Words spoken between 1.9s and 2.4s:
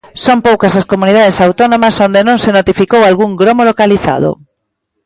onde non